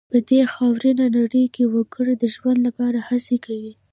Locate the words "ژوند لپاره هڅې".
2.35-3.37